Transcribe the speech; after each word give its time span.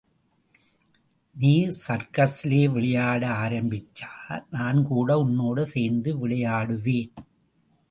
நீ 1.35 1.51
சர்க்கஸிலே 1.81 2.61
விளையாட 2.71 3.23
ஆரம்பிச்சா 3.43 4.11
நான்கூட 4.49 5.09
உன்னோட 5.25 5.61
சேர்ந்து 5.75 6.27
விளையாடுவேன். 6.27 7.13